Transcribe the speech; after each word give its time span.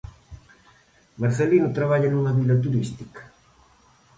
Marcelino 1.21 1.69
traballa 1.77 2.09
nunha 2.11 2.35
vila 2.39 2.61
turística. 2.63 3.21